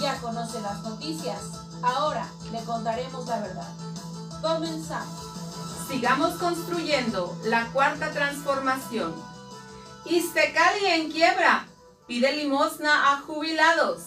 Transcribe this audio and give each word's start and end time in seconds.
Ya 0.00 0.16
conoce 0.20 0.60
las 0.60 0.82
noticias. 0.82 1.40
Ahora 1.82 2.28
le 2.52 2.62
contaremos 2.62 3.26
la 3.26 3.40
verdad. 3.40 3.68
Comenzamos. 4.40 5.26
Sigamos 5.88 6.34
construyendo 6.34 7.36
la 7.44 7.66
cuarta 7.72 8.10
transformación. 8.12 9.14
Iztecali 10.04 10.86
en 10.86 11.10
quiebra. 11.10 11.66
Pide 12.06 12.32
limosna 12.36 13.12
a 13.12 13.20
jubilados. 13.22 14.02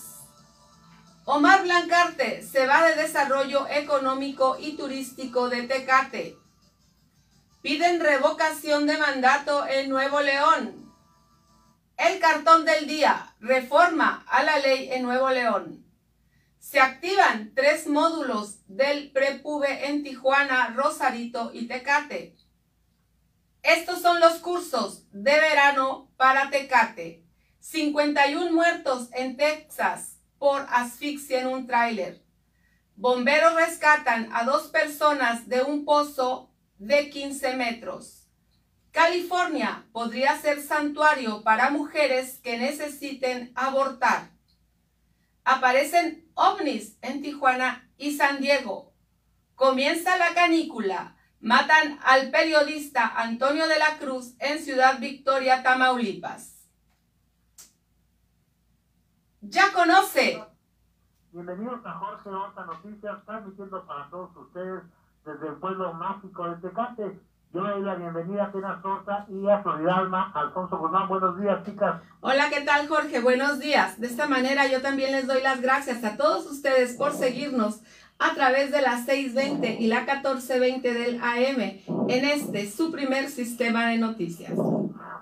Omar 1.26 1.64
Blancarte 1.64 2.48
se 2.48 2.66
va 2.66 2.84
de 2.84 2.96
desarrollo 2.96 3.68
económico 3.68 4.58
y 4.60 4.78
turístico 4.78 5.50
de 5.50 5.64
Tecate. 5.64 6.38
Piden 7.62 8.00
revocación 8.00 8.88
de 8.88 8.98
mandato 8.98 9.68
en 9.68 9.90
Nuevo 9.90 10.22
León. 10.22 10.81
El 12.04 12.18
cartón 12.18 12.66
del 12.66 12.88
día, 12.88 13.36
reforma 13.40 14.26
a 14.28 14.42
la 14.42 14.58
ley 14.58 14.90
en 14.92 15.04
Nuevo 15.04 15.30
León. 15.30 15.86
Se 16.58 16.80
activan 16.80 17.54
tres 17.54 17.86
módulos 17.86 18.58
del 18.68 19.12
Prepube 19.12 19.88
en 19.88 20.02
Tijuana, 20.02 20.74
Rosarito 20.76 21.52
y 21.54 21.68
Tecate. 21.68 22.36
Estos 23.62 24.02
son 24.02 24.20
los 24.20 24.40
cursos 24.40 25.06
de 25.12 25.40
verano 25.40 26.12
para 26.18 26.50
Tecate. 26.50 27.24
51 27.60 28.52
muertos 28.52 29.10
en 29.14 29.38
Texas 29.38 30.18
por 30.40 30.66
asfixia 30.72 31.42
en 31.42 31.48
un 31.50 31.68
tráiler. 31.68 32.24
Bomberos 32.96 33.54
rescatan 33.54 34.28
a 34.34 34.44
dos 34.44 34.70
personas 34.70 35.48
de 35.48 35.62
un 35.62 35.86
pozo 35.86 36.52
de 36.80 37.12
15 37.12 37.56
metros. 37.58 38.21
California 38.92 39.86
podría 39.94 40.38
ser 40.38 40.62
santuario 40.62 41.44
para 41.44 41.70
mujeres 41.70 42.40
que 42.44 42.58
necesiten 42.58 43.52
abortar. 43.56 44.30
Aparecen 45.46 46.30
ovnis 46.36 46.98
en 47.02 47.22
Tijuana 47.22 47.90
y 47.98 48.18
San 48.18 48.42
Diego. 48.42 48.92
Comienza 49.56 50.18
la 50.18 50.34
canícula. 50.34 51.16
Matan 51.40 52.00
al 52.04 52.30
periodista 52.30 53.08
Antonio 53.08 53.68
de 53.68 53.80
la 53.80 53.98
Cruz 53.98 54.36
en 54.40 54.60
Ciudad 54.60 55.00
Victoria, 55.00 55.64
Tamaulipas. 55.64 56.70
Ya 59.40 59.72
conoce. 59.74 60.44
Bienvenidos 61.32 61.84
a 61.86 61.94
Jorge 61.94 62.30
Horta 62.30 62.66
Noticias, 62.66 63.26
transmitiendo 63.26 63.86
para 63.88 64.10
todos 64.10 64.36
ustedes 64.36 64.84
desde 65.26 65.48
el 65.48 65.56
pueblo 65.56 65.94
mágico 65.94 66.50
de 66.50 66.56
Tecate 66.58 67.31
yo 67.54 67.62
le 67.62 67.72
doy 67.72 67.82
la 67.82 67.96
bienvenida 67.96 68.46
a 68.46 68.52
Pena 68.52 68.82
Sorta 68.82 69.26
y 69.30 69.48
a 69.48 69.62
Alma, 69.96 70.32
Alfonso 70.34 70.78
Guzmán. 70.78 71.10
Buenos 71.10 71.38
días, 71.38 71.64
chicas. 71.66 72.02
Hola, 72.22 72.46
¿qué 72.50 72.62
tal, 72.62 72.88
Jorge? 72.88 73.20
Buenos 73.20 73.60
días. 73.60 74.00
De 74.00 74.08
esta 74.08 74.28
manera 74.28 74.68
yo 74.68 74.82
también 74.82 75.12
les 75.12 75.28
doy 75.28 75.42
las 75.42 75.62
gracias 75.62 76.04
a 76.06 76.16
todos 76.16 76.50
ustedes 76.50 76.96
por 76.96 77.12
seguirnos 77.12 77.82
a 78.20 78.34
través 78.36 78.72
de 78.72 78.82
las 78.82 79.06
6.20 79.06 79.80
y 79.80 79.88
la 79.88 80.06
14.20 80.06 80.82
del 80.82 81.22
AM 81.22 82.08
en 82.10 82.26
este, 82.26 82.70
su 82.70 82.90
primer 82.90 83.28
sistema 83.28 83.88
de 83.88 83.98
noticias. 83.98 84.54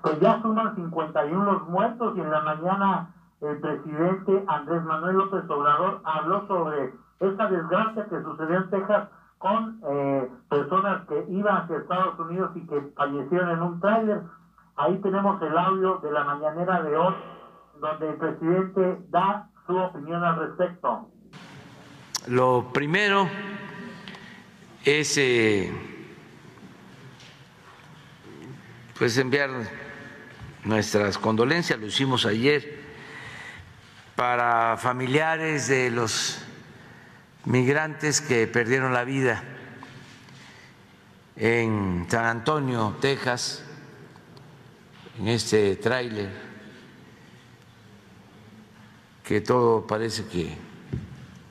Pues 0.03 0.19
ya 0.19 0.39
suman 0.41 0.75
51 0.75 1.51
los 1.51 1.67
muertos 1.67 2.15
y 2.15 2.21
en 2.21 2.29
la 2.29 2.41
mañana 2.41 3.15
el 3.41 3.59
presidente 3.59 4.43
Andrés 4.47 4.83
Manuel 4.83 5.15
López 5.15 5.49
Obrador 5.49 6.01
habló 6.03 6.45
sobre 6.47 6.93
esta 7.21 7.49
desgracia 7.49 8.05
que 8.05 8.21
sucedió 8.21 8.57
en 8.57 8.69
Texas 8.69 9.07
con 9.39 9.81
eh, 9.89 10.29
personas 10.49 11.07
que 11.07 11.25
iban 11.29 11.63
hacia 11.63 11.77
Estados 11.77 12.19
Unidos 12.19 12.51
y 12.55 12.67
que 12.67 12.81
fallecieron 12.95 13.49
en 13.49 13.61
un 13.61 13.79
tráiler. 13.79 14.21
Ahí 14.75 14.97
tenemos 15.01 15.41
el 15.41 15.57
audio 15.57 15.97
de 15.97 16.11
la 16.11 16.23
mañanera 16.25 16.83
de 16.83 16.95
hoy, 16.95 17.15
donde 17.79 18.09
el 18.09 18.15
presidente 18.15 18.97
da 19.09 19.49
su 19.65 19.77
opinión 19.77 20.23
al 20.23 20.39
respecto. 20.39 21.09
Lo 22.27 22.69
primero 22.73 23.29
es 24.83 25.17
eh, 25.17 25.71
pues 28.97 29.17
enviar 29.17 29.49
nuestras 30.65 31.17
condolencias, 31.17 31.79
lo 31.79 31.85
hicimos 31.85 32.25
ayer, 32.25 32.77
para 34.17 34.75
familiares 34.75 35.69
de 35.69 35.91
los 35.91 36.45
migrantes 37.45 38.21
que 38.21 38.47
perdieron 38.47 38.93
la 38.93 39.03
vida 39.03 39.43
en 41.35 42.05
San 42.09 42.25
Antonio, 42.25 42.97
Texas, 42.99 43.63
en 45.17 45.29
este 45.29 45.77
tráiler, 45.77 46.29
que 49.23 49.41
todo 49.41 49.87
parece 49.87 50.25
que 50.25 50.57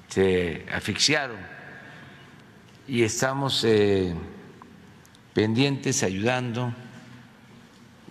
se 0.08 0.66
asfixiaron. 0.72 1.38
Y 2.86 3.02
estamos 3.02 3.64
eh, 3.64 4.14
pendientes, 5.32 6.02
ayudando 6.02 6.74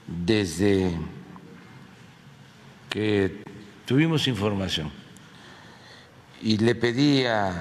desde 0.08 0.92
que 2.90 3.44
tuvimos 3.86 4.28
información 4.28 4.92
y 6.42 6.58
le 6.58 6.75
pedí 6.75 7.25
al 7.25 7.53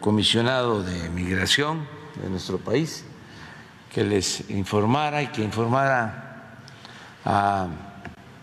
comisionado 0.00 0.82
de 0.82 1.08
migración 1.10 1.86
de 2.22 2.28
nuestro 2.28 2.58
país 2.58 3.04
que 3.92 4.04
les 4.04 4.50
informara 4.50 5.22
y 5.22 5.28
que 5.28 5.42
informara 5.42 6.60
a 7.24 7.68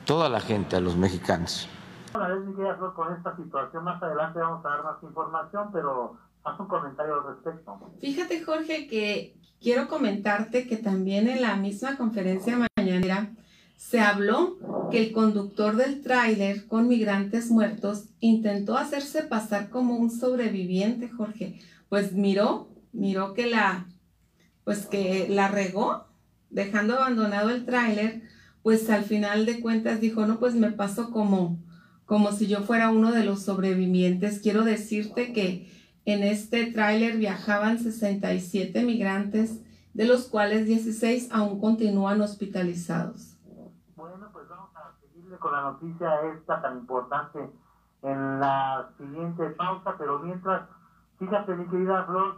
toda 0.05 0.29
la 0.29 0.39
gente, 0.39 0.75
a 0.75 0.79
los 0.79 0.95
mexicanos. 0.95 1.69
Con 2.13 3.13
esta 3.13 3.35
situación 3.35 3.83
más 3.83 4.01
adelante 4.01 4.39
vamos 4.39 4.65
a 4.65 4.69
dar 4.69 4.83
más 4.83 5.03
información, 5.03 5.69
pero 5.71 6.17
haz 6.43 6.59
un 6.59 6.67
comentario 6.67 7.15
al 7.15 7.35
respecto. 7.35 7.91
Fíjate 7.99 8.43
Jorge 8.43 8.87
que 8.87 9.35
quiero 9.61 9.87
comentarte 9.87 10.67
que 10.67 10.77
también 10.77 11.27
en 11.27 11.41
la 11.41 11.55
misma 11.55 11.97
conferencia 11.97 12.57
mañanera 12.77 13.29
se 13.77 13.99
habló 13.99 14.89
que 14.91 14.99
el 14.99 15.11
conductor 15.11 15.75
del 15.75 16.01
tráiler 16.01 16.67
con 16.67 16.87
migrantes 16.87 17.49
muertos 17.51 18.05
intentó 18.19 18.77
hacerse 18.77 19.23
pasar 19.23 19.69
como 19.69 19.95
un 19.97 20.11
sobreviviente, 20.11 21.09
Jorge. 21.09 21.59
Pues 21.89 22.13
miró, 22.13 22.69
miró 22.93 23.33
que 23.33 23.47
la, 23.47 23.87
pues 24.63 24.85
que 24.85 25.27
la 25.29 25.49
regó, 25.49 26.07
dejando 26.49 26.95
abandonado 26.95 27.49
el 27.49 27.65
tráiler, 27.65 28.23
pues 28.63 28.89
al 28.89 29.03
final 29.03 29.45
de 29.45 29.59
cuentas 29.59 30.01
dijo, 30.01 30.25
no, 30.25 30.39
pues 30.39 30.55
me 30.55 30.71
pasó 30.71 31.11
como, 31.11 31.59
como 32.05 32.31
si 32.31 32.47
yo 32.47 32.61
fuera 32.61 32.89
uno 32.89 33.11
de 33.11 33.23
los 33.23 33.43
sobrevivientes. 33.43 34.39
Quiero 34.39 34.63
decirte 34.63 35.33
que 35.33 35.69
en 36.05 36.23
este 36.23 36.65
tráiler 36.67 37.17
viajaban 37.17 37.77
67 37.77 38.83
migrantes, 38.83 39.59
de 39.93 40.05
los 40.05 40.25
cuales 40.25 40.65
16 40.65 41.29
aún 41.31 41.59
continúan 41.59 42.21
hospitalizados 42.21 43.34
con 45.37 45.51
la 45.51 45.61
noticia 45.61 46.21
esta 46.33 46.61
tan 46.61 46.79
importante 46.79 47.39
en 48.01 48.39
la 48.39 48.89
siguiente 48.97 49.49
pausa, 49.51 49.95
pero 49.97 50.19
mientras, 50.19 50.69
fíjate 51.17 51.55
mi 51.55 51.65
querida 51.67 52.03
Flor, 52.05 52.37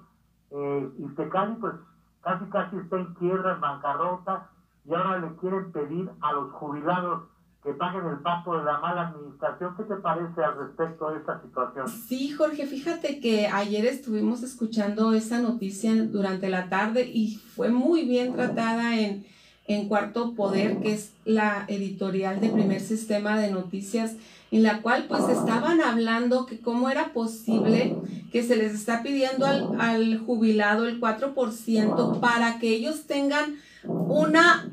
eh, 0.51 0.89
Iztecali 0.99 1.55
pues 1.55 1.73
casi 2.21 2.45
casi 2.45 2.77
está 2.77 2.97
en 2.97 3.13
quiebra, 3.15 3.55
en 3.55 3.61
bancarrota, 3.61 4.49
y 4.85 4.93
ahora 4.93 5.19
le 5.19 5.35
quieren 5.35 5.71
pedir 5.71 6.09
a 6.21 6.31
los 6.33 6.51
jubilados 6.53 7.23
que 7.63 7.73
paguen 7.73 8.05
el 8.07 8.19
paso 8.19 8.57
de 8.57 8.63
la 8.63 8.79
mala 8.79 9.09
administración. 9.09 9.75
¿Qué 9.75 9.83
te 9.83 9.95
parece 9.95 10.41
al 10.41 10.57
respecto 10.57 11.09
de 11.09 11.17
esta 11.17 11.41
situación? 11.41 11.87
Sí, 11.89 12.31
Jorge, 12.31 12.65
fíjate 12.65 13.19
que 13.19 13.47
ayer 13.47 13.85
estuvimos 13.85 14.43
escuchando 14.43 15.11
esa 15.11 15.41
noticia 15.41 15.91
durante 16.05 16.49
la 16.49 16.69
tarde 16.69 17.05
y 17.05 17.35
fue 17.35 17.69
muy 17.69 18.05
bien 18.05 18.33
tratada 18.33 18.97
en 18.97 19.25
en 19.67 19.89
Cuarto 19.89 20.33
Poder, 20.33 20.77
que 20.77 20.93
es 20.93 21.11
la 21.25 21.65
editorial 21.67 22.39
de 22.39 22.49
primer 22.49 22.81
sistema 22.81 23.37
de 23.37 23.51
noticias, 23.51 24.13
en 24.49 24.63
la 24.63 24.81
cual 24.81 25.05
pues 25.09 25.27
estaban 25.27 25.81
hablando 25.81 26.45
que 26.45 26.59
cómo 26.59 26.89
era 26.89 27.11
posible 27.11 27.97
que 28.31 28.43
se 28.43 28.55
les 28.55 28.73
está 28.73 29.03
pidiendo 29.03 29.45
al, 29.45 30.19
jubilado 30.19 30.87
el 30.87 31.01
4% 31.01 32.19
para 32.21 32.59
que 32.59 32.69
ellos 32.69 33.03
tengan 33.07 33.55
una, 33.83 34.71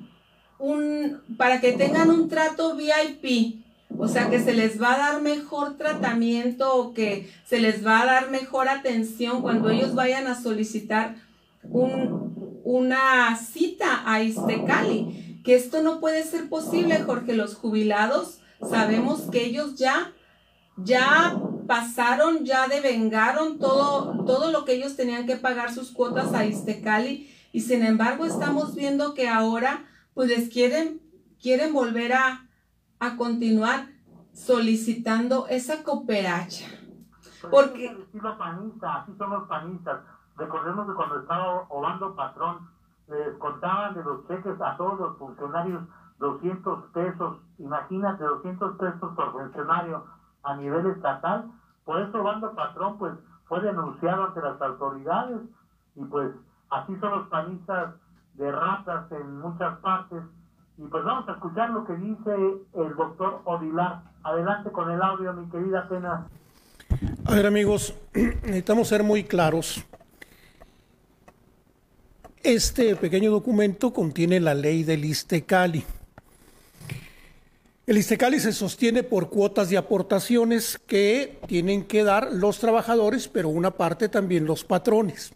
un, 0.60 1.20
para 1.36 1.60
que 1.60 1.72
tengan 1.72 2.10
un 2.10 2.28
trato 2.28 2.76
VIP. 2.76 3.64
O 3.96 4.08
sea, 4.08 4.28
que 4.28 4.40
se 4.40 4.54
les 4.54 4.82
va 4.82 4.94
a 4.94 4.98
dar 4.98 5.22
mejor 5.22 5.76
tratamiento 5.76 6.74
o 6.74 6.94
que 6.94 7.30
se 7.44 7.60
les 7.60 7.86
va 7.86 8.02
a 8.02 8.06
dar 8.06 8.30
mejor 8.30 8.68
atención 8.68 9.40
cuando 9.40 9.70
ellos 9.70 9.94
vayan 9.94 10.26
a 10.26 10.40
solicitar 10.40 11.14
un, 11.62 12.53
una 12.64 13.36
cita 13.36 14.02
a 14.10 14.22
Iztecali, 14.22 15.40
que 15.44 15.54
esto 15.54 15.82
no 15.82 16.00
puede 16.00 16.24
ser 16.24 16.48
posible, 16.48 17.02
Jorge, 17.02 17.34
los 17.34 17.54
jubilados 17.54 18.40
sabemos 18.68 19.22
que 19.30 19.44
ellos 19.44 19.76
ya 19.76 20.12
ya 20.76 21.38
pasaron, 21.68 22.44
ya 22.44 22.66
devengaron 22.66 23.58
todo, 23.60 24.24
todo 24.24 24.50
lo 24.50 24.64
que 24.64 24.72
ellos 24.72 24.96
tenían 24.96 25.24
que 25.26 25.36
pagar 25.36 25.72
sus 25.72 25.92
cuotas 25.92 26.34
a 26.34 26.44
Iztecali 26.44 27.30
y 27.52 27.60
sin 27.60 27.84
embargo 27.84 28.24
estamos 28.26 28.74
viendo 28.74 29.14
que 29.14 29.28
ahora 29.28 29.84
pues 30.14 30.28
les 30.28 30.48
quieren, 30.48 31.00
quieren 31.40 31.72
volver 31.72 32.14
a, 32.14 32.48
a 32.98 33.16
continuar 33.16 33.86
solicitando 34.32 35.46
esa 35.48 35.82
cooperacha. 35.84 36.66
Pues 37.50 37.50
Porque- 37.68 37.88
así 37.88 39.12
son 39.16 39.30
los 39.30 39.48
panistas. 39.48 40.00
Recordemos 40.36 40.86
que 40.86 40.94
cuando 40.94 41.20
estaba 41.20 41.64
Obando 41.68 42.14
Patrón, 42.14 42.68
les 43.08 43.36
contaban 43.38 43.94
de 43.94 44.02
los 44.02 44.26
cheques 44.26 44.60
a 44.60 44.76
todos 44.76 44.98
los 44.98 45.16
funcionarios 45.18 45.82
200 46.18 46.84
pesos. 46.92 47.38
Imagínate, 47.58 48.24
200 48.24 48.76
pesos 48.76 49.12
por 49.14 49.32
funcionario 49.32 50.04
a 50.42 50.56
nivel 50.56 50.86
estatal. 50.86 51.50
Por 51.84 52.00
eso 52.00 52.20
Obando 52.20 52.54
Patrón, 52.54 52.98
pues, 52.98 53.12
fue 53.46 53.60
denunciado 53.60 54.24
ante 54.24 54.40
las 54.40 54.60
autoridades. 54.60 55.40
Y 55.96 56.04
pues, 56.04 56.32
así 56.70 56.96
son 56.98 57.10
los 57.10 57.28
panistas 57.28 57.94
de 58.34 58.50
ratas 58.50 59.10
en 59.12 59.40
muchas 59.40 59.78
partes. 59.78 60.22
Y 60.76 60.82
pues 60.82 61.04
vamos 61.04 61.28
a 61.28 61.32
escuchar 61.32 61.70
lo 61.70 61.84
que 61.84 61.94
dice 61.94 62.34
el 62.74 62.96
doctor 62.96 63.40
Odilar. 63.44 64.02
Adelante 64.24 64.72
con 64.72 64.90
el 64.90 65.00
audio, 65.02 65.32
mi 65.32 65.48
querida 65.48 65.88
Pena. 65.88 66.26
A 67.26 67.34
ver 67.34 67.46
amigos, 67.46 67.94
necesitamos 68.14 68.88
ser 68.88 69.04
muy 69.04 69.22
claros. 69.22 69.86
Este 72.44 72.94
pequeño 72.94 73.30
documento 73.30 73.94
contiene 73.94 74.38
la 74.38 74.52
ley 74.52 74.82
del 74.82 75.06
Istecali. 75.06 75.82
El 77.86 77.96
Istecali 77.96 78.38
se 78.38 78.52
sostiene 78.52 79.02
por 79.02 79.30
cuotas 79.30 79.70
de 79.70 79.78
aportaciones 79.78 80.78
que 80.86 81.38
tienen 81.46 81.84
que 81.84 82.04
dar 82.04 82.34
los 82.34 82.58
trabajadores, 82.58 83.28
pero 83.28 83.48
una 83.48 83.70
parte 83.70 84.10
también 84.10 84.44
los 84.44 84.62
patrones. 84.62 85.32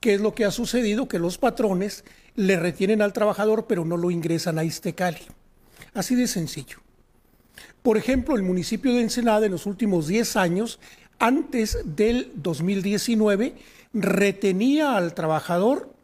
¿Qué 0.00 0.14
es 0.14 0.22
lo 0.22 0.34
que 0.34 0.46
ha 0.46 0.50
sucedido? 0.50 1.08
Que 1.08 1.18
los 1.18 1.36
patrones 1.36 2.04
le 2.36 2.58
retienen 2.58 3.02
al 3.02 3.12
trabajador, 3.12 3.66
pero 3.66 3.84
no 3.84 3.98
lo 3.98 4.10
ingresan 4.10 4.58
a 4.58 4.64
Istecali. 4.64 5.26
Así 5.92 6.14
de 6.14 6.26
sencillo. 6.26 6.78
Por 7.82 7.98
ejemplo, 7.98 8.34
el 8.34 8.42
municipio 8.42 8.94
de 8.94 9.02
Ensenada 9.02 9.44
en 9.44 9.52
los 9.52 9.66
últimos 9.66 10.06
10 10.06 10.36
años, 10.36 10.80
antes 11.18 11.80
del 11.84 12.32
2019, 12.36 13.56
retenía 13.92 14.96
al 14.96 15.12
trabajador 15.12 15.94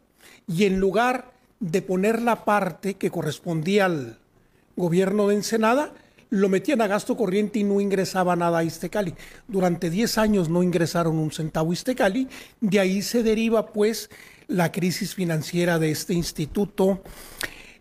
y 0.47 0.65
en 0.65 0.79
lugar 0.79 1.31
de 1.59 1.81
poner 1.81 2.21
la 2.21 2.43
parte 2.45 2.95
que 2.95 3.11
correspondía 3.11 3.85
al 3.85 4.19
gobierno 4.75 5.27
de 5.27 5.35
Ensenada, 5.35 5.93
lo 6.29 6.49
metían 6.49 6.81
a 6.81 6.87
gasto 6.87 7.15
corriente 7.15 7.59
y 7.59 7.63
no 7.63 7.79
ingresaba 7.79 8.35
nada 8.35 8.57
a 8.57 8.63
Iztecali. 8.63 9.13
Durante 9.47 9.89
10 9.89 10.17
años 10.17 10.49
no 10.49 10.63
ingresaron 10.63 11.17
un 11.17 11.31
centavo 11.31 11.71
a 11.71 11.73
Iztecali, 11.73 12.27
de 12.59 12.79
ahí 12.79 13.01
se 13.03 13.21
deriva 13.21 13.67
pues 13.67 14.09
la 14.47 14.71
crisis 14.71 15.13
financiera 15.13 15.79
de 15.79 15.91
este 15.91 16.13
instituto 16.13 17.01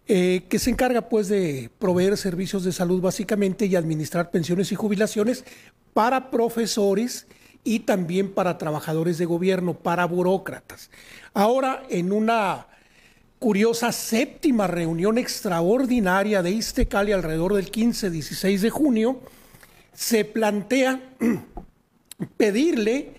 eh, 0.07 0.43
que 0.49 0.59
se 0.59 0.71
encarga 0.71 1.09
pues 1.09 1.29
de 1.29 1.71
proveer 1.79 2.17
servicios 2.17 2.65
de 2.65 2.73
salud 2.73 3.01
básicamente 3.01 3.67
y 3.67 3.75
administrar 3.75 4.31
pensiones 4.31 4.71
y 4.71 4.75
jubilaciones 4.75 5.45
para 5.95 6.31
profesores 6.31 7.27
y 7.65 7.81
también 7.81 8.33
para 8.33 8.59
trabajadores 8.59 9.19
de 9.19 9.25
gobierno, 9.25 9.75
para 9.75 10.05
burócratas. 10.05 10.91
Ahora, 11.35 11.85
en 11.89 12.13
una 12.13 12.67
curiosa 13.39 13.93
séptima 13.93 14.67
reunión 14.67 15.19
extraordinaria 15.19 16.43
de 16.43 16.51
Iztecali 16.51 17.13
alrededor 17.13 17.55
del 17.55 17.71
15-16 17.71 18.59
de 18.61 18.71
junio, 18.71 19.21
se 19.93 20.25
plantea 20.25 21.01
pedirle 22.37 23.15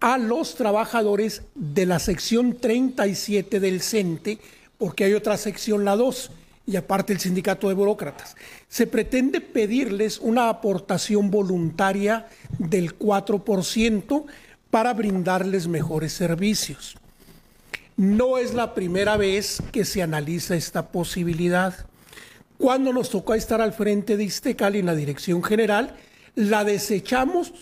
a 0.00 0.18
los 0.18 0.54
trabajadores 0.54 1.42
de 1.54 1.86
la 1.86 1.98
sección 1.98 2.58
37 2.58 3.58
del 3.58 3.80
CENTE, 3.80 4.38
porque 4.76 5.04
hay 5.04 5.14
otra 5.14 5.38
sección, 5.38 5.84
la 5.84 5.96
2, 5.96 6.30
y 6.66 6.76
aparte 6.76 7.12
el 7.12 7.20
sindicato 7.20 7.68
de 7.68 7.74
burócratas. 7.74 8.36
Se 8.68 8.86
pretende 8.86 9.40
pedirles 9.40 10.18
una 10.18 10.48
aportación 10.48 11.30
voluntaria 11.30 12.26
del 12.58 12.98
4% 12.98 14.24
para 14.70 14.94
brindarles 14.94 15.68
mejores 15.68 16.12
servicios. 16.12 16.96
No 17.96 18.38
es 18.38 18.54
la 18.54 18.74
primera 18.74 19.16
vez 19.16 19.62
que 19.70 19.84
se 19.84 20.02
analiza 20.02 20.56
esta 20.56 20.88
posibilidad. 20.88 21.86
Cuando 22.58 22.92
nos 22.92 23.10
tocó 23.10 23.34
estar 23.34 23.60
al 23.60 23.72
frente 23.72 24.16
de 24.16 24.24
Iztecal 24.24 24.74
en 24.74 24.86
la 24.86 24.94
dirección 24.94 25.42
general, 25.42 25.94
la 26.34 26.64
desechamos 26.64 27.52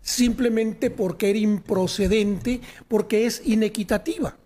simplemente 0.00 0.90
porque 0.90 1.30
era 1.30 1.38
improcedente, 1.40 2.60
porque 2.88 3.26
es 3.26 3.42
inequitativa. 3.44 4.36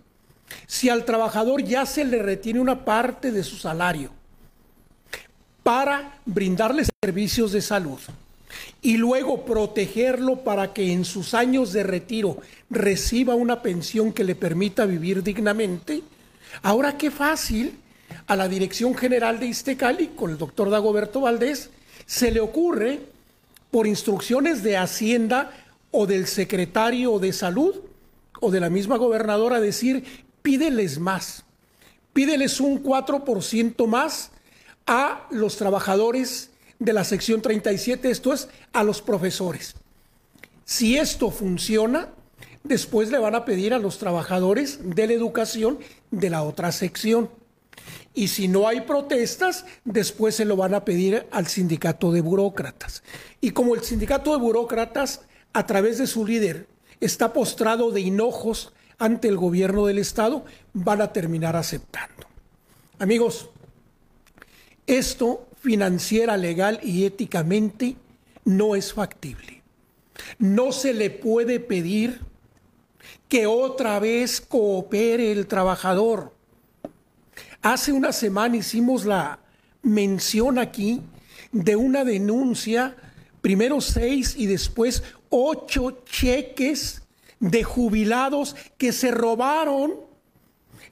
Si 0.67 0.89
al 0.89 1.05
trabajador 1.05 1.63
ya 1.63 1.87
se 1.87 2.05
le 2.05 2.23
retiene 2.23 2.61
una 2.61 2.85
parte 2.85 3.33
de 3.33 3.43
su 3.43 3.57
salario 3.57 4.11
para 5.63 6.19
brindarle 6.25 6.85
servicios 7.03 7.53
de 7.53 7.61
salud 7.61 7.99
y 8.83 8.97
luego 8.97 9.45
protegerlo 9.45 10.41
para 10.41 10.73
que 10.73 10.93
en 10.93 11.05
sus 11.05 11.35
años 11.35 11.73
de 11.73 11.83
retiro 11.83 12.39
reciba 12.69 13.35
una 13.35 13.63
pensión 13.63 14.13
que 14.13 14.25
le 14.25 14.35
permita 14.35 14.87
vivir 14.87 15.23
dignamente, 15.23 16.03
ahora 16.63 16.97
qué 16.97 17.11
fácil 17.11 17.79
a 18.27 18.37
la 18.37 18.49
Dirección 18.49 18.95
General 18.95 19.39
de 19.39 19.47
Iztecali 19.47 20.09
con 20.09 20.31
el 20.31 20.39
doctor 20.39 20.71
Dagoberto 20.71 21.21
Valdés 21.21 21.71
se 22.07 22.31
le 22.31 22.41
ocurre 22.41 23.01
por 23.71 23.87
instrucciones 23.87 24.63
de 24.63 24.77
Hacienda 24.77 25.53
o 25.91 26.07
del 26.07 26.27
secretario 26.27 27.19
de 27.19 27.33
Salud 27.33 27.77
o 28.41 28.51
de 28.51 28.61
la 28.61 28.71
misma 28.71 28.97
gobernadora 28.97 29.61
decir, 29.61 30.25
pídeles 30.43 30.99
más, 30.99 31.45
pídeles 32.13 32.61
un 32.61 32.83
4% 32.83 33.87
más 33.87 34.31
a 34.87 35.27
los 35.31 35.57
trabajadores 35.57 36.51
de 36.79 36.93
la 36.93 37.05
sección 37.05 37.43
37, 37.43 38.11
esto 38.11 38.33
es, 38.33 38.49
a 38.73 38.83
los 38.83 39.03
profesores. 39.03 39.75
Si 40.65 40.97
esto 40.97 41.31
funciona, 41.31 42.09
después 42.65 43.11
le 43.11 43.19
van 43.19 43.35
a 43.35 43.45
pedir 43.45 43.75
a 43.75 43.79
los 43.79 43.99
trabajadores 43.99 44.81
de 44.83 45.07
la 45.07 45.13
educación 45.13 45.79
de 46.11 46.31
la 46.31 46.43
otra 46.43 46.73
sección. 46.73 47.31
Y 48.15 48.29
si 48.29 48.49
no 48.49 48.67
hay 48.67 48.83
protestas, 48.83 49.65
después 49.85 50.35
se 50.35 50.45
lo 50.45 50.57
van 50.57 50.75
a 50.75 50.85
pedir 50.85 51.27
al 51.31 51.47
sindicato 51.47 52.13
de 52.13 52.21
burócratas. 52.21 53.03
Y 53.41 53.51
como 53.51 53.75
el 53.75 53.83
sindicato 53.83 54.33
de 54.33 54.39
burócratas, 54.39 55.23
a 55.53 55.67
través 55.67 55.99
de 55.99 56.07
su 56.07 56.27
líder, 56.27 56.67
está 57.01 57.33
postrado 57.33 57.91
de 57.91 58.01
hinojos 58.01 58.73
ante 59.01 59.29
el 59.29 59.37
gobierno 59.37 59.87
del 59.87 59.99
Estado, 59.99 60.45
van 60.75 61.01
a 61.01 61.13
terminar 61.13 61.57
aceptando. 61.57 62.27
Amigos, 62.99 63.49
esto 64.87 65.49
financiera, 65.61 66.37
legal 66.37 66.79
y 66.83 67.07
éticamente 67.07 67.97
no 68.45 68.77
es 68.77 68.93
factible. 68.93 69.63
No 70.39 70.71
se 70.71 70.93
le 70.93 71.09
puede 71.11 71.61
pedir 71.61 72.21
que 73.29 73.47
otra 73.47 73.99
vez 73.99 74.41
coopere 74.41 75.33
el 75.33 75.47
trabajador. 75.47 76.35
Hace 77.63 77.93
una 77.93 78.13
semana 78.13 78.59
hicimos 78.59 79.07
la 79.07 79.39
mención 79.83 80.59
aquí 80.59 81.03
de 81.53 81.75
una 81.75 82.05
denuncia, 82.05 82.97
primero 83.41 83.81
seis 83.81 84.35
y 84.37 84.47
después 84.47 85.03
ocho 85.31 86.03
cheques 86.05 87.03
de 87.41 87.65
jubilados 87.65 88.55
que 88.77 88.93
se 88.93 89.11
robaron 89.11 89.95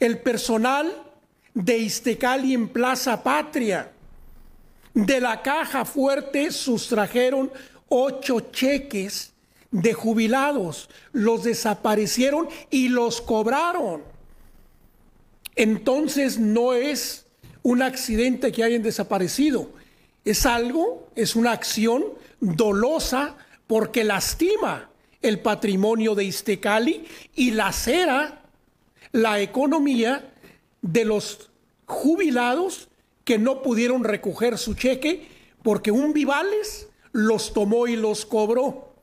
el 0.01 0.19
personal 0.19 1.05
de 1.55 1.79
Iztecali 1.79 2.55
en 2.55 2.69
Plaza 2.69 3.23
Patria. 3.23 3.93
De 4.95 5.21
la 5.21 5.43
caja 5.43 5.85
fuerte 5.85 6.51
sustrajeron 6.51 7.53
ocho 7.89 8.41
cheques 8.41 9.33
de 9.71 9.93
jubilados, 9.93 10.89
los 11.13 11.45
desaparecieron 11.45 12.49
y 12.71 12.89
los 12.89 13.21
cobraron. 13.21 14.03
Entonces 15.55 16.39
no 16.39 16.73
es 16.73 17.27
un 17.63 17.83
accidente 17.83 18.51
que 18.51 18.65
hayan 18.65 18.83
desaparecido, 18.83 19.71
es 20.25 20.47
algo, 20.47 21.09
es 21.15 21.37
una 21.37 21.53
acción 21.53 22.05
dolosa 22.41 23.37
porque 23.67 24.05
lastima 24.05 24.88
el 25.23 25.41
patrimonio 25.41 26.15
de 26.15 26.25
Iztecali 26.25 27.07
y 27.35 27.51
lacera 27.53 28.43
la 29.13 29.41
economía 29.41 30.33
de 30.83 31.05
los 31.05 31.51
jubilados 31.87 32.89
que 33.25 33.39
no 33.39 33.63
pudieron 33.63 34.05
recoger 34.05 34.59
su 34.59 34.75
cheque 34.75 35.29
porque 35.63 35.91
un 35.91 36.13
Vivales 36.13 36.89
los 37.13 37.53
tomó 37.53 37.87
y 37.87 37.97
los 37.97 38.25
cobró. 38.25 38.95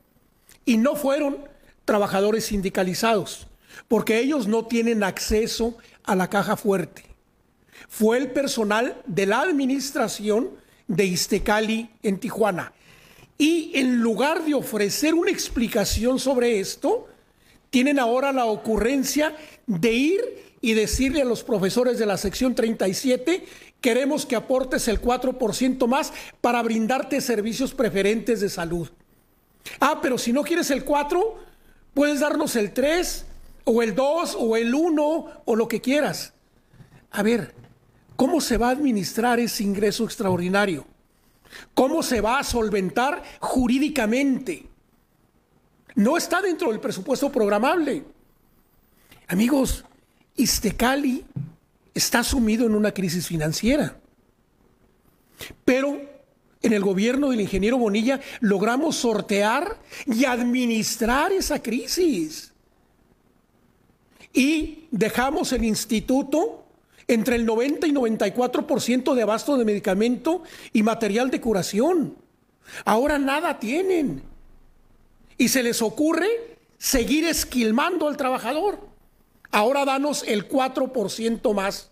Y 0.64 0.78
no 0.78 0.96
fueron 0.96 1.48
trabajadores 1.84 2.46
sindicalizados, 2.46 3.46
porque 3.88 4.18
ellos 4.18 4.48
no 4.48 4.66
tienen 4.66 5.04
acceso 5.04 5.76
a 6.04 6.16
la 6.16 6.28
caja 6.28 6.56
fuerte. 6.56 7.04
Fue 7.88 8.18
el 8.18 8.32
personal 8.32 9.00
de 9.06 9.26
la 9.26 9.42
administración 9.42 10.50
de 10.88 11.04
Iztecali 11.04 11.90
en 12.02 12.18
Tijuana. 12.18 12.72
Y 13.38 13.72
en 13.74 14.00
lugar 14.00 14.44
de 14.44 14.54
ofrecer 14.54 15.14
una 15.14 15.30
explicación 15.30 16.18
sobre 16.18 16.60
esto, 16.60 17.08
tienen 17.70 17.98
ahora 17.98 18.32
la 18.32 18.46
ocurrencia 18.46 19.36
de 19.66 19.92
ir 19.92 20.46
y 20.60 20.74
decirle 20.74 21.22
a 21.22 21.26
los 21.26 21.44
profesores 21.44 21.98
de 21.98 22.06
la 22.06 22.16
sección 22.16 22.54
37 22.54 23.44
queremos 23.80 24.26
que 24.26 24.36
aportes 24.36 24.88
el 24.88 25.00
4% 25.00 25.86
más 25.86 26.12
para 26.40 26.62
brindarte 26.62 27.20
servicios 27.20 27.74
preferentes 27.74 28.40
de 28.40 28.48
salud. 28.48 28.88
Ah, 29.80 30.00
pero 30.00 30.18
si 30.18 30.32
no 30.32 30.42
quieres 30.42 30.70
el 30.70 30.84
4, 30.84 31.36
puedes 31.94 32.20
darnos 32.20 32.56
el 32.56 32.72
3 32.72 33.26
o 33.64 33.82
el 33.82 33.94
2 33.94 34.36
o 34.38 34.56
el 34.56 34.74
1 34.74 35.26
o 35.44 35.56
lo 35.56 35.68
que 35.68 35.80
quieras. 35.80 36.32
A 37.10 37.22
ver, 37.22 37.54
¿cómo 38.16 38.40
se 38.40 38.56
va 38.56 38.68
a 38.68 38.72
administrar 38.72 39.38
ese 39.38 39.62
ingreso 39.62 40.04
extraordinario? 40.04 40.86
¿Cómo 41.74 42.02
se 42.02 42.20
va 42.20 42.38
a 42.38 42.44
solventar 42.44 43.22
jurídicamente? 43.40 44.66
No 45.94 46.16
está 46.16 46.42
dentro 46.42 46.70
del 46.70 46.80
presupuesto 46.80 47.32
programable. 47.32 48.04
Amigos, 49.28 49.84
Iztecali 50.36 51.24
está 51.94 52.22
sumido 52.22 52.66
en 52.66 52.74
una 52.74 52.92
crisis 52.92 53.26
financiera. 53.26 53.96
Pero 55.64 56.00
en 56.62 56.72
el 56.72 56.82
gobierno 56.82 57.30
del 57.30 57.40
ingeniero 57.40 57.78
Bonilla 57.78 58.20
logramos 58.40 58.96
sortear 58.96 59.78
y 60.06 60.24
administrar 60.24 61.32
esa 61.32 61.62
crisis. 61.62 62.52
Y 64.32 64.86
dejamos 64.90 65.52
el 65.52 65.64
instituto 65.64 66.65
entre 67.08 67.36
el 67.36 67.46
90 67.46 67.86
y 67.86 67.92
94% 67.92 69.14
de 69.14 69.22
abasto 69.22 69.56
de 69.56 69.64
medicamento 69.64 70.42
y 70.72 70.82
material 70.82 71.30
de 71.30 71.40
curación. 71.40 72.16
Ahora 72.84 73.18
nada 73.18 73.58
tienen. 73.58 74.22
Y 75.38 75.48
se 75.48 75.62
les 75.62 75.82
ocurre 75.82 76.28
seguir 76.78 77.24
esquilmando 77.26 78.08
al 78.08 78.16
trabajador. 78.16 78.80
Ahora 79.50 79.84
danos 79.84 80.24
el 80.26 80.48
4% 80.48 81.54
más. 81.54 81.90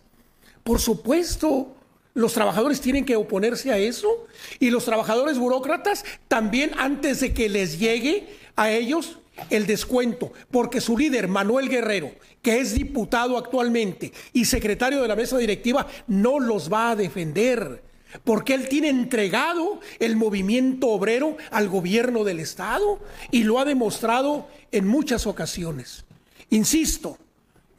Por 0.62 0.80
supuesto, 0.80 1.74
los 2.14 2.32
trabajadores 2.32 2.80
tienen 2.80 3.04
que 3.04 3.16
oponerse 3.16 3.72
a 3.72 3.78
eso 3.78 4.26
y 4.58 4.70
los 4.70 4.84
trabajadores 4.84 5.38
burócratas 5.38 6.04
también 6.28 6.72
antes 6.78 7.20
de 7.20 7.34
que 7.34 7.48
les 7.48 7.78
llegue 7.78 8.28
a 8.56 8.70
ellos 8.70 9.18
el 9.50 9.66
descuento, 9.66 10.32
porque 10.50 10.80
su 10.80 10.96
líder, 10.96 11.28
Manuel 11.28 11.68
Guerrero, 11.68 12.12
que 12.42 12.60
es 12.60 12.74
diputado 12.74 13.36
actualmente 13.36 14.12
y 14.32 14.44
secretario 14.44 15.02
de 15.02 15.08
la 15.08 15.16
mesa 15.16 15.38
directiva, 15.38 15.86
no 16.06 16.38
los 16.38 16.72
va 16.72 16.90
a 16.90 16.96
defender, 16.96 17.82
porque 18.22 18.54
él 18.54 18.68
tiene 18.68 18.88
entregado 18.88 19.80
el 19.98 20.16
movimiento 20.16 20.88
obrero 20.88 21.36
al 21.50 21.68
gobierno 21.68 22.22
del 22.22 22.40
Estado 22.40 23.00
y 23.30 23.44
lo 23.44 23.58
ha 23.58 23.64
demostrado 23.64 24.48
en 24.70 24.86
muchas 24.86 25.26
ocasiones. 25.26 26.04
Insisto, 26.50 27.18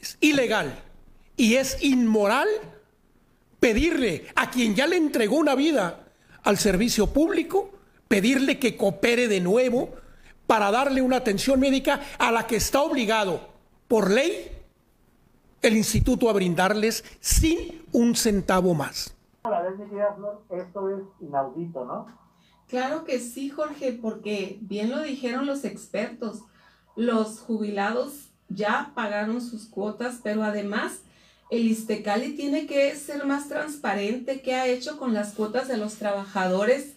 es 0.02 0.18
ilegal 0.20 0.84
y 1.38 1.56
es 1.56 1.78
inmoral 1.82 2.48
pedirle 3.60 4.26
a 4.36 4.52
quien 4.52 4.76
ya 4.76 4.88
le 4.88 4.98
entregó 4.98 5.38
una 5.38 5.56
vida 5.56 6.06
al 6.44 6.58
servicio 6.58 7.08
público, 7.08 7.72
pedirle 8.08 8.60
que 8.60 8.76
coopere 8.76 9.28
de 9.28 9.42
nuevo 9.42 9.96
para 10.48 10.72
darle 10.72 11.02
una 11.02 11.18
atención 11.18 11.60
médica 11.60 12.02
a 12.18 12.32
la 12.32 12.48
que 12.48 12.56
está 12.56 12.82
obligado 12.82 13.50
por 13.88 14.12
ley 14.12 14.52
el 15.62 15.76
instituto 15.76 16.30
a 16.30 16.34
brindarles 16.34 17.04
sin 17.20 17.84
un 17.92 18.16
centavo 18.16 18.74
más. 18.74 19.16
Esto 20.50 20.90
es 20.90 21.04
inaudito, 21.22 21.86
¿no? 21.86 22.08
Claro 22.68 23.04
que 23.04 23.20
sí, 23.20 23.50
Jorge, 23.50 23.94
porque 23.94 24.58
bien 24.62 24.90
lo 24.90 25.02
dijeron 25.02 25.46
los 25.46 25.66
expertos, 25.66 26.42
los 26.96 27.40
jubilados 27.40 28.30
ya 28.50 28.92
pagaron 28.96 29.42
sus 29.42 29.68
cuotas, 29.68 30.20
pero 30.24 30.44
además 30.44 31.00
el 31.52 31.68
Istecali 31.68 32.36
tiene 32.36 32.66
que 32.66 32.96
ser 32.96 33.26
más 33.26 33.48
transparente. 33.50 34.42
¿Qué 34.42 34.56
ha 34.56 34.68
hecho 34.68 34.98
con 34.98 35.14
las 35.14 35.34
cuotas 35.34 35.68
de 35.68 35.78
los 35.78 35.96
trabajadores? 35.96 36.94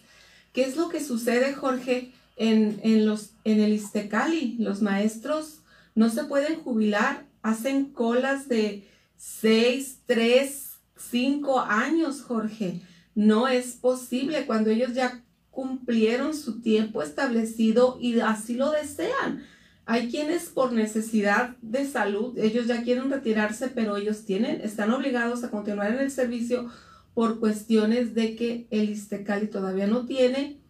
¿Qué 0.52 0.62
es 0.62 0.76
lo 0.76 0.88
que 0.88 1.05
sucede, 1.05 1.52
Jorge, 1.55 2.12
en, 2.38 3.07
los, 3.07 3.33
en 3.45 3.61
el 3.61 3.73
Istecali? 3.73 4.57
Los 4.59 4.83
maestros 4.83 5.62
no 5.95 6.09
se 6.11 6.25
pueden 6.25 6.61
jubilar, 6.61 7.26
hacen 7.42 7.87
colas 7.87 8.49
de 8.49 8.88
seis, 9.16 9.99
tres, 10.07 10.78
cinco 10.97 11.61
años, 11.61 12.23
Jorge. 12.23 12.80
No 13.14 13.49
es 13.49 13.73
posible 13.73 14.47
cuando 14.47 14.71
ellos 14.71 14.95
ya 14.95 15.25
cumplieron 15.50 16.35
su 16.35 16.61
tiempo 16.61 17.02
establecido 17.02 17.99
y 18.00 18.21
así 18.21 18.54
lo 18.54 18.71
desean. 18.71 19.45
Hay 19.87 20.11
quienes 20.11 20.50
por 20.50 20.73
necesidad 20.73 21.57
de 21.62 21.87
salud, 21.87 22.38
ellos 22.38 22.66
ya 22.66 22.83
quieren 22.83 23.11
retirarse, 23.11 23.68
pero 23.68 23.97
ellos 23.97 24.25
tienen, 24.25 24.61
están 24.61 24.92
obligados 24.92 25.42
a 25.42 25.50
continuar 25.50 25.92
en 25.95 26.00
el 26.00 26.11
servicio 26.11 26.71
por 27.14 27.40
cuestiones 27.40 28.14
de 28.14 28.37
que 28.37 28.68
el 28.71 28.90
Istecali 28.90 29.49
todavía 29.49 29.87
no 29.88 30.07
tiene 30.07 30.61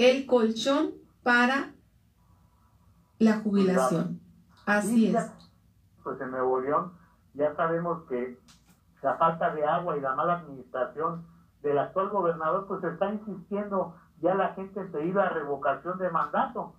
el 0.00 0.26
colchón 0.26 0.92
para 1.22 1.74
la 3.18 3.40
jubilación. 3.40 4.18
Así 4.64 5.14
es. 5.14 5.30
Pues 6.02 6.18
en 6.22 6.30
Nuevo 6.30 6.60
León 6.60 6.92
ya 7.34 7.54
sabemos 7.54 8.04
que 8.08 8.38
la 9.02 9.16
falta 9.16 9.54
de 9.54 9.64
agua 9.64 9.98
y 9.98 10.00
la 10.00 10.14
mala 10.14 10.38
administración 10.38 11.26
del 11.62 11.78
actual 11.78 12.08
gobernador, 12.08 12.66
pues 12.66 12.82
está 12.82 13.12
insistiendo 13.12 13.94
ya 14.22 14.34
la 14.34 14.54
gente 14.54 14.80
en 14.80 14.90
pedir 14.90 15.14
la 15.14 15.28
revocación 15.28 15.98
de 15.98 16.10
mandato 16.10 16.74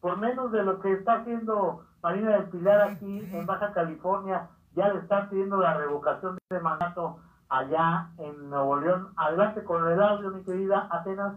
por 0.00 0.18
menos 0.18 0.50
de 0.50 0.64
lo 0.64 0.80
que 0.80 0.92
está 0.92 1.20
haciendo 1.20 1.86
Marina 2.02 2.32
del 2.32 2.50
Pilar 2.50 2.80
aquí 2.82 3.20
en 3.32 3.46
Baja 3.46 3.72
California, 3.72 4.50
ya 4.74 4.92
le 4.92 4.98
están 4.98 5.30
pidiendo 5.30 5.56
la 5.58 5.74
revocación 5.74 6.36
de 6.50 6.60
mandato 6.60 7.20
allá 7.48 8.10
en 8.18 8.50
Nuevo 8.50 8.80
León. 8.80 9.12
Adelante 9.16 9.62
con 9.62 9.88
el 9.90 10.02
audio, 10.02 10.30
mi 10.32 10.42
querida 10.42 10.88
Atenas. 10.90 11.34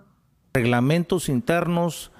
Reglamentos 0.54 1.30
internos, 1.30 2.12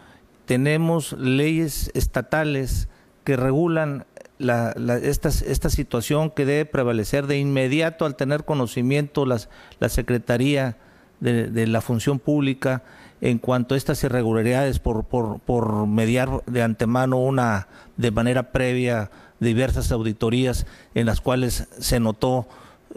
tenemos 0.46 1.14
leyes 1.14 1.92
estatales 1.94 2.88
que 3.24 3.36
regulan 3.36 4.06
la, 4.38 4.72
esta, 5.02 5.30
esta, 5.30 5.70
situación 5.70 6.30
que 6.30 6.46
debe 6.46 6.66
prevalecer 6.66 7.28
de 7.28 7.40
inmediato 7.40 8.06
al 8.06 8.16
tener 8.16 8.46
conocimiento 8.46 9.26
las, 9.26 9.50
la 9.80 9.90
Secretaría 9.90 10.78
de, 11.20 11.50
de 11.50 11.68
la 11.68 11.82
Función 11.82 12.20
Pública 12.20 12.84
en 13.22 13.40
cuanto 13.40 13.74
a 13.74 13.78
estas 13.78 14.04
irregularidades 14.04 14.80
por, 14.80 15.06
por, 15.06 15.40
por 15.40 15.88
mediar 15.88 16.44
de 16.46 16.62
antemano 16.62 17.18
una 17.18 17.68
de 17.98 18.12
manera 18.12 18.52
previa 18.52 19.10
diversas 19.40 19.92
auditorías 19.92 20.66
en 20.94 21.06
las 21.06 21.22
cuales 21.22 21.68
se 21.80 22.00
notó 22.00 22.48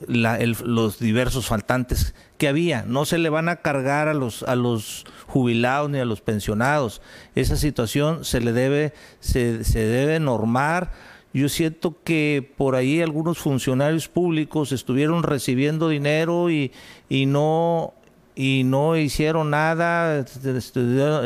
los 0.06 0.98
diversos 0.98 1.46
faltantes 1.46 2.14
que 2.38 2.48
había. 2.48 2.82
No 2.82 3.04
se 3.04 3.18
le 3.18 3.28
van 3.28 3.48
a 3.48 3.56
cargar 3.56 4.08
a 4.08 4.14
los, 4.14 4.42
a 4.44 4.56
los 4.56 5.04
jubilados 5.26 5.90
ni 5.90 5.98
a 5.98 6.04
los 6.04 6.20
pensionados. 6.20 7.02
Esa 7.34 7.56
situación 7.56 8.24
se 8.24 8.40
le 8.40 8.52
debe, 8.52 8.92
se, 9.20 9.64
se 9.64 9.80
debe 9.80 10.20
normar. 10.20 10.92
Yo 11.32 11.48
siento 11.48 11.96
que 12.02 12.52
por 12.56 12.74
ahí 12.74 13.00
algunos 13.00 13.38
funcionarios 13.38 14.08
públicos 14.08 14.72
estuvieron 14.72 15.22
recibiendo 15.22 15.88
dinero 15.88 16.50
y, 16.50 16.72
y 17.08 17.26
no 17.26 17.94
y 18.34 18.62
no 18.64 18.96
hicieron 18.96 19.50
nada, 19.50 20.24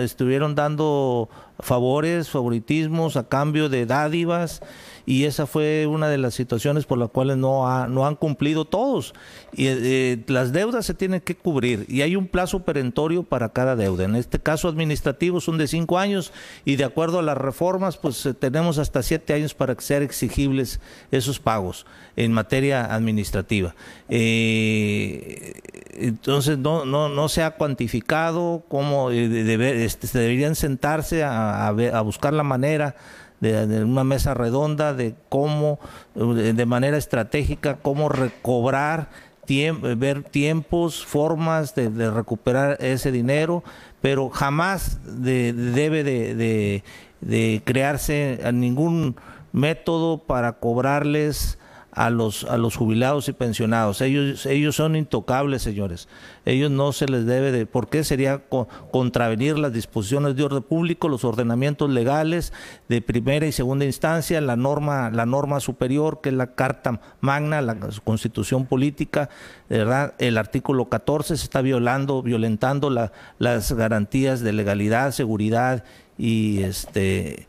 estuvieron 0.00 0.54
dando 0.57 1.28
favores, 1.61 2.28
favoritismos 2.28 3.16
a 3.16 3.28
cambio 3.28 3.69
de 3.69 3.87
dádivas 3.87 4.62
y 5.06 5.25
esa 5.25 5.46
fue 5.46 5.87
una 5.87 6.08
de 6.08 6.18
las 6.18 6.34
situaciones 6.34 6.87
por 6.87 6.99
las 6.99 7.11
cuales 7.11 7.37
no, 7.37 7.87
no 7.88 8.06
han 8.06 8.16
cumplido 8.16 8.64
todos. 8.64 9.14
Y 9.52 9.66
eh, 9.68 10.23
las 10.26 10.52
deudas 10.52 10.87
se 10.87 10.94
tienen 10.94 11.20
que 11.20 11.37
cubrir 11.37 11.84
y 11.88 12.02
hay 12.02 12.16
un 12.16 12.26
plazo 12.26 12.61
perentorio 12.61 13.23
para 13.23 13.50
cada 13.50 13.76
deuda. 13.76 14.04
En 14.04 14.16
este 14.16 14.38
caso 14.38 14.68
administrativo 14.68 15.40
son 15.40 15.58
de 15.58 15.68
cinco 15.68 15.99
años 15.99 16.32
y 16.64 16.76
de 16.76 16.84
acuerdo 16.84 17.18
a 17.18 17.23
las 17.23 17.37
reformas 17.37 17.96
pues 17.96 18.25
eh, 18.25 18.34
tenemos 18.34 18.78
hasta 18.78 19.02
siete 19.02 19.34
años 19.34 19.54
para 19.54 19.78
ser 19.78 20.02
exigibles 20.02 20.80
esos 21.11 21.38
pagos 21.38 21.87
en 22.16 22.32
materia 22.32 22.94
administrativa. 22.94 23.75
Eh, 24.08 25.61
entonces 25.96 26.58
no, 26.58 26.84
no, 26.84 27.08
no 27.08 27.28
se 27.28 27.42
ha 27.42 27.52
cuantificado 27.52 28.64
cómo 28.68 29.11
este, 29.11 30.06
se 30.06 30.18
deberían 30.18 30.54
sentarse 30.54 31.23
a 31.23 32.00
buscar 32.02 32.32
la 32.32 32.42
manera 32.42 32.96
de, 33.40 33.84
una 33.84 34.04
mesa 34.04 34.34
redonda 34.34 34.94
de 34.94 35.14
cómo, 35.28 35.78
de 36.14 36.66
manera 36.66 36.96
estratégica, 36.96 37.76
cómo 37.76 38.08
recobrar, 38.08 39.08
ver 39.46 40.22
tiempos, 40.22 41.04
formas 41.04 41.74
de, 41.74 42.10
recuperar 42.10 42.78
ese 42.80 43.12
dinero, 43.12 43.62
pero 44.00 44.30
jamás 44.30 45.00
debe 45.04 46.04
de, 46.04 47.62
crearse 47.64 48.40
ningún 48.52 49.16
método 49.52 50.18
para 50.18 50.54
cobrarles 50.54 51.58
a 51.94 52.10
los, 52.10 52.44
a 52.44 52.58
los 52.58 52.76
jubilados 52.76 53.28
y 53.28 53.32
pensionados. 53.32 54.00
Ellos, 54.00 54.46
ellos 54.46 54.74
son 54.74 54.96
intocables, 54.96 55.62
señores. 55.62 56.08
Ellos 56.44 56.70
no 56.70 56.92
se 56.92 57.06
les 57.06 57.24
debe 57.24 57.52
de... 57.52 57.66
¿Por 57.66 57.88
qué 57.88 58.02
sería 58.02 58.42
contravenir 58.90 59.58
las 59.58 59.72
disposiciones 59.72 60.34
de 60.34 60.42
orden 60.42 60.62
público, 60.62 61.08
los 61.08 61.24
ordenamientos 61.24 61.88
legales 61.88 62.52
de 62.88 63.00
primera 63.00 63.46
y 63.46 63.52
segunda 63.52 63.84
instancia, 63.84 64.40
la 64.40 64.56
norma, 64.56 65.10
la 65.10 65.24
norma 65.24 65.60
superior, 65.60 66.20
que 66.20 66.30
es 66.30 66.34
la 66.34 66.54
Carta 66.54 67.00
Magna, 67.20 67.62
la 67.62 67.76
Constitución 68.02 68.66
Política, 68.66 69.30
¿verdad? 69.68 70.14
El 70.18 70.36
artículo 70.36 70.88
14 70.88 71.36
se 71.36 71.44
está 71.44 71.62
violando, 71.62 72.22
violentando 72.22 72.90
las 73.38 73.72
garantías 73.72 74.40
de 74.40 74.52
legalidad, 74.52 75.12
seguridad 75.12 75.84
y 76.18 76.62
este 76.62 77.46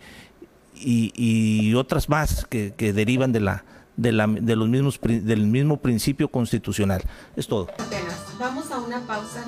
y, 0.77 1.73
otras 1.73 2.09
más 2.09 2.45
que 2.45 2.93
derivan 2.93 3.31
de 3.31 3.39
la 3.39 3.63
de, 3.97 4.11
la, 4.11 4.27
de 4.27 4.55
los 4.55 4.67
mismos, 4.67 4.99
del 5.01 5.47
mismo 5.47 5.77
principio 5.77 6.27
constitucional. 6.29 7.01
Es 7.35 7.47
todo. 7.47 7.67
Vamos 8.39 8.71
a 8.71 8.79
una 8.79 8.99
pausa. 9.01 9.45